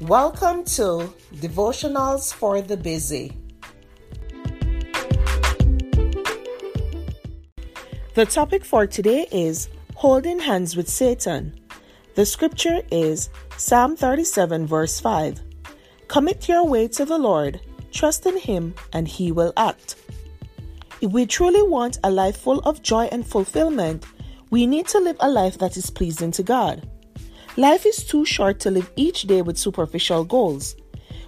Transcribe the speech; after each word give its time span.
Welcome 0.00 0.64
to 0.76 1.12
Devotionals 1.34 2.32
for 2.32 2.62
the 2.62 2.78
Busy. 2.78 3.36
The 8.14 8.24
topic 8.24 8.64
for 8.64 8.86
today 8.86 9.26
is 9.30 9.68
Holding 9.96 10.40
Hands 10.40 10.74
with 10.74 10.88
Satan. 10.88 11.54
The 12.14 12.24
scripture 12.24 12.80
is 12.90 13.28
Psalm 13.58 13.94
37, 13.94 14.66
verse 14.66 14.98
5. 15.00 15.38
Commit 16.08 16.48
your 16.48 16.66
way 16.66 16.88
to 16.88 17.04
the 17.04 17.18
Lord, 17.18 17.60
trust 17.92 18.24
in 18.24 18.38
Him, 18.38 18.74
and 18.94 19.06
He 19.06 19.32
will 19.32 19.52
act. 19.58 19.96
If 21.02 21.12
we 21.12 21.26
truly 21.26 21.62
want 21.62 21.98
a 22.02 22.10
life 22.10 22.38
full 22.38 22.60
of 22.60 22.82
joy 22.82 23.10
and 23.12 23.26
fulfillment, 23.26 24.06
we 24.48 24.66
need 24.66 24.88
to 24.88 24.98
live 24.98 25.18
a 25.20 25.28
life 25.28 25.58
that 25.58 25.76
is 25.76 25.90
pleasing 25.90 26.30
to 26.32 26.42
God. 26.42 26.88
Life 27.56 27.84
is 27.84 28.04
too 28.04 28.24
short 28.24 28.60
to 28.60 28.70
live 28.70 28.90
each 28.94 29.22
day 29.22 29.42
with 29.42 29.58
superficial 29.58 30.24
goals. 30.24 30.76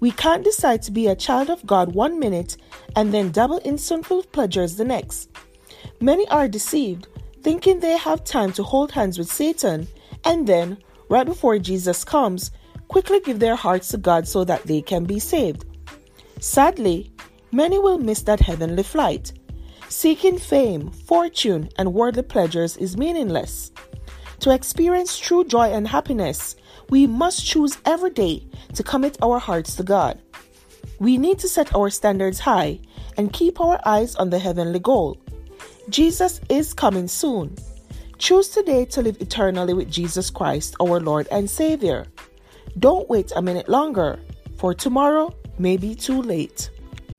We 0.00 0.10
can't 0.10 0.44
decide 0.44 0.80
to 0.82 0.90
be 0.90 1.06
a 1.08 1.14
child 1.14 1.50
of 1.50 1.64
God 1.66 1.94
one 1.94 2.18
minute 2.18 2.56
and 2.94 3.12
then 3.12 3.30
dabble 3.30 3.58
in 3.58 3.76
sinful 3.76 4.24
pleasures 4.24 4.76
the 4.76 4.84
next. 4.84 5.30
Many 6.00 6.26
are 6.28 6.48
deceived, 6.48 7.08
thinking 7.42 7.80
they 7.80 7.98
have 7.98 8.24
time 8.24 8.52
to 8.52 8.62
hold 8.62 8.92
hands 8.92 9.18
with 9.18 9.30
Satan, 9.30 9.88
and 10.24 10.46
then, 10.46 10.78
right 11.10 11.26
before 11.26 11.58
Jesus 11.58 12.02
comes, 12.02 12.50
quickly 12.88 13.20
give 13.20 13.38
their 13.38 13.56
hearts 13.56 13.88
to 13.88 13.98
God 13.98 14.26
so 14.26 14.42
that 14.44 14.62
they 14.64 14.80
can 14.80 15.04
be 15.04 15.18
saved. 15.18 15.66
Sadly, 16.40 17.12
many 17.52 17.78
will 17.78 17.98
miss 17.98 18.22
that 18.22 18.40
heavenly 18.40 18.82
flight. 18.82 19.32
Seeking 19.88 20.38
fame, 20.38 20.90
fortune, 20.90 21.68
and 21.76 21.94
worldly 21.94 22.22
pleasures 22.22 22.76
is 22.78 22.96
meaningless. 22.96 23.70
To 24.40 24.50
experience 24.50 25.18
true 25.18 25.44
joy 25.44 25.72
and 25.72 25.88
happiness, 25.88 26.56
we 26.90 27.06
must 27.06 27.44
choose 27.44 27.78
every 27.84 28.10
day 28.10 28.46
to 28.74 28.82
commit 28.82 29.16
our 29.22 29.38
hearts 29.38 29.76
to 29.76 29.82
God. 29.82 30.18
We 30.98 31.18
need 31.18 31.38
to 31.40 31.48
set 31.48 31.74
our 31.74 31.90
standards 31.90 32.38
high 32.38 32.80
and 33.16 33.32
keep 33.32 33.60
our 33.60 33.80
eyes 33.84 34.14
on 34.16 34.30
the 34.30 34.38
heavenly 34.38 34.78
goal. 34.78 35.18
Jesus 35.88 36.40
is 36.48 36.74
coming 36.74 37.08
soon. 37.08 37.56
Choose 38.18 38.48
today 38.48 38.84
to 38.86 39.02
live 39.02 39.20
eternally 39.20 39.74
with 39.74 39.90
Jesus 39.90 40.30
Christ, 40.30 40.74
our 40.80 41.00
Lord 41.00 41.28
and 41.30 41.48
Savior. 41.48 42.06
Don't 42.78 43.08
wait 43.08 43.32
a 43.36 43.42
minute 43.42 43.68
longer, 43.68 44.18
for 44.56 44.74
tomorrow 44.74 45.34
may 45.58 45.76
be 45.76 45.94
too 45.94 46.22
late. 46.22 46.70